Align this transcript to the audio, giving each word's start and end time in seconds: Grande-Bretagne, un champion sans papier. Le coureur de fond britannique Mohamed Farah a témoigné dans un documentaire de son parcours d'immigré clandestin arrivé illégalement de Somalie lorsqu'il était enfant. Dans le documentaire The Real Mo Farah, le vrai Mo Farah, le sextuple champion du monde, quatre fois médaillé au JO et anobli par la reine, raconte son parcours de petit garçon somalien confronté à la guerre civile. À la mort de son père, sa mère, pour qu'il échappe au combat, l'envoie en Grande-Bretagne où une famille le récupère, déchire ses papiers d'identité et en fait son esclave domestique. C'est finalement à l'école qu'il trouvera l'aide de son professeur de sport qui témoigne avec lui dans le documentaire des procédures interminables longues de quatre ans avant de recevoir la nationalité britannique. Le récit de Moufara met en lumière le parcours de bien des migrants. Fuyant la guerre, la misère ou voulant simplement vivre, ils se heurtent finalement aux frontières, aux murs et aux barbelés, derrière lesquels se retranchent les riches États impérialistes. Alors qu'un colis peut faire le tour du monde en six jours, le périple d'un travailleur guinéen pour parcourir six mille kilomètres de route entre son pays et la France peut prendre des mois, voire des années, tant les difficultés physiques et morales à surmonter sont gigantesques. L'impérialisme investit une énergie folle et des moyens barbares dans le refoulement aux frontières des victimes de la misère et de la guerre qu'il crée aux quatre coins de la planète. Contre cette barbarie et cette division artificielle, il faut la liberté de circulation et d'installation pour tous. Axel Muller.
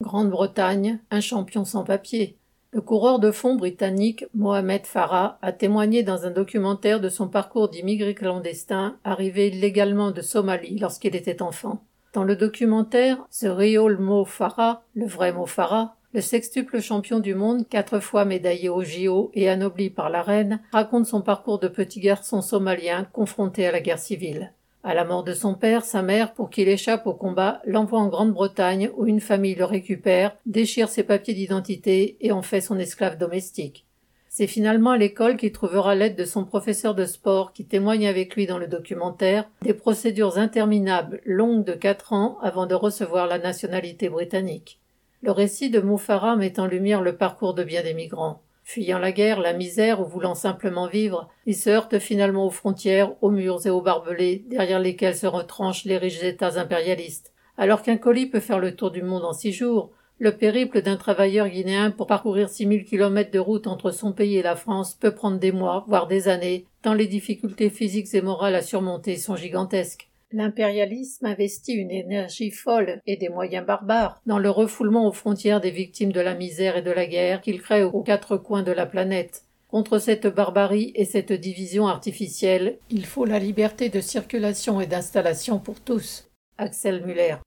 Grande-Bretagne, 0.00 0.98
un 1.10 1.20
champion 1.20 1.64
sans 1.64 1.82
papier. 1.82 2.36
Le 2.72 2.82
coureur 2.82 3.18
de 3.18 3.30
fond 3.30 3.54
britannique 3.54 4.26
Mohamed 4.34 4.86
Farah 4.86 5.38
a 5.40 5.52
témoigné 5.52 6.02
dans 6.02 6.26
un 6.26 6.30
documentaire 6.30 7.00
de 7.00 7.08
son 7.08 7.28
parcours 7.28 7.70
d'immigré 7.70 8.14
clandestin 8.14 8.98
arrivé 9.04 9.48
illégalement 9.48 10.10
de 10.10 10.20
Somalie 10.20 10.78
lorsqu'il 10.78 11.16
était 11.16 11.40
enfant. 11.40 11.82
Dans 12.12 12.24
le 12.24 12.36
documentaire 12.36 13.26
The 13.30 13.46
Real 13.48 13.96
Mo 13.98 14.26
Farah, 14.26 14.82
le 14.94 15.06
vrai 15.06 15.32
Mo 15.32 15.46
Farah, 15.46 15.96
le 16.12 16.20
sextuple 16.20 16.80
champion 16.80 17.18
du 17.18 17.34
monde, 17.34 17.68
quatre 17.68 18.00
fois 18.00 18.24
médaillé 18.24 18.68
au 18.68 18.82
JO 18.82 19.30
et 19.34 19.48
anobli 19.48 19.90
par 19.90 20.10
la 20.10 20.22
reine, 20.22 20.60
raconte 20.72 21.06
son 21.06 21.22
parcours 21.22 21.58
de 21.58 21.68
petit 21.68 22.00
garçon 22.00 22.42
somalien 22.42 23.04
confronté 23.12 23.66
à 23.66 23.72
la 23.72 23.80
guerre 23.80 23.98
civile. 23.98 24.52
À 24.86 24.94
la 24.94 25.04
mort 25.04 25.24
de 25.24 25.34
son 25.34 25.54
père, 25.54 25.84
sa 25.84 26.00
mère, 26.00 26.32
pour 26.32 26.48
qu'il 26.48 26.68
échappe 26.68 27.08
au 27.08 27.12
combat, 27.12 27.60
l'envoie 27.66 27.98
en 27.98 28.06
Grande-Bretagne 28.06 28.88
où 28.96 29.04
une 29.04 29.18
famille 29.18 29.56
le 29.56 29.64
récupère, 29.64 30.36
déchire 30.46 30.88
ses 30.88 31.02
papiers 31.02 31.34
d'identité 31.34 32.16
et 32.20 32.30
en 32.30 32.40
fait 32.40 32.60
son 32.60 32.78
esclave 32.78 33.18
domestique. 33.18 33.84
C'est 34.28 34.46
finalement 34.46 34.92
à 34.92 34.96
l'école 34.96 35.38
qu'il 35.38 35.50
trouvera 35.50 35.96
l'aide 35.96 36.14
de 36.14 36.24
son 36.24 36.44
professeur 36.44 36.94
de 36.94 37.04
sport 37.04 37.52
qui 37.52 37.64
témoigne 37.64 38.06
avec 38.06 38.36
lui 38.36 38.46
dans 38.46 38.58
le 38.58 38.68
documentaire 38.68 39.50
des 39.62 39.74
procédures 39.74 40.38
interminables 40.38 41.20
longues 41.24 41.64
de 41.64 41.72
quatre 41.72 42.12
ans 42.12 42.38
avant 42.40 42.66
de 42.66 42.76
recevoir 42.76 43.26
la 43.26 43.40
nationalité 43.40 44.08
britannique. 44.08 44.78
Le 45.20 45.32
récit 45.32 45.68
de 45.68 45.80
Moufara 45.80 46.36
met 46.36 46.60
en 46.60 46.66
lumière 46.66 47.02
le 47.02 47.16
parcours 47.16 47.54
de 47.54 47.64
bien 47.64 47.82
des 47.82 47.94
migrants. 47.94 48.40
Fuyant 48.68 48.98
la 48.98 49.12
guerre, 49.12 49.38
la 49.38 49.52
misère 49.52 50.00
ou 50.00 50.04
voulant 50.06 50.34
simplement 50.34 50.88
vivre, 50.88 51.28
ils 51.46 51.54
se 51.54 51.70
heurtent 51.70 52.00
finalement 52.00 52.46
aux 52.46 52.50
frontières, 52.50 53.12
aux 53.22 53.30
murs 53.30 53.64
et 53.64 53.70
aux 53.70 53.80
barbelés, 53.80 54.44
derrière 54.48 54.80
lesquels 54.80 55.14
se 55.14 55.28
retranchent 55.28 55.84
les 55.84 55.98
riches 55.98 56.24
États 56.24 56.58
impérialistes. 56.58 57.32
Alors 57.56 57.82
qu'un 57.82 57.96
colis 57.96 58.26
peut 58.26 58.40
faire 58.40 58.58
le 58.58 58.74
tour 58.74 58.90
du 58.90 59.02
monde 59.02 59.24
en 59.24 59.32
six 59.32 59.52
jours, 59.52 59.92
le 60.18 60.36
périple 60.36 60.82
d'un 60.82 60.96
travailleur 60.96 61.48
guinéen 61.48 61.92
pour 61.92 62.08
parcourir 62.08 62.48
six 62.48 62.66
mille 62.66 62.84
kilomètres 62.84 63.30
de 63.30 63.38
route 63.38 63.68
entre 63.68 63.92
son 63.92 64.12
pays 64.12 64.36
et 64.36 64.42
la 64.42 64.56
France 64.56 64.94
peut 64.94 65.14
prendre 65.14 65.38
des 65.38 65.52
mois, 65.52 65.84
voire 65.86 66.08
des 66.08 66.26
années, 66.26 66.66
tant 66.82 66.92
les 66.92 67.06
difficultés 67.06 67.70
physiques 67.70 68.12
et 68.14 68.20
morales 68.20 68.56
à 68.56 68.62
surmonter 68.62 69.16
sont 69.16 69.36
gigantesques. 69.36 70.08
L'impérialisme 70.32 71.26
investit 71.26 71.74
une 71.74 71.90
énergie 71.90 72.50
folle 72.50 73.00
et 73.06 73.16
des 73.16 73.28
moyens 73.28 73.64
barbares 73.64 74.20
dans 74.26 74.38
le 74.38 74.50
refoulement 74.50 75.06
aux 75.06 75.12
frontières 75.12 75.60
des 75.60 75.70
victimes 75.70 76.12
de 76.12 76.20
la 76.20 76.34
misère 76.34 76.76
et 76.76 76.82
de 76.82 76.90
la 76.90 77.06
guerre 77.06 77.40
qu'il 77.40 77.62
crée 77.62 77.84
aux 77.84 78.02
quatre 78.02 78.36
coins 78.36 78.62
de 78.62 78.72
la 78.72 78.86
planète. 78.86 79.44
Contre 79.68 79.98
cette 79.98 80.26
barbarie 80.26 80.92
et 80.94 81.04
cette 81.04 81.32
division 81.32 81.86
artificielle, 81.86 82.78
il 82.88 83.04
faut 83.04 83.24
la 83.24 83.38
liberté 83.38 83.88
de 83.88 84.00
circulation 84.00 84.80
et 84.80 84.86
d'installation 84.86 85.58
pour 85.58 85.80
tous. 85.80 86.30
Axel 86.56 87.04
Muller. 87.04 87.34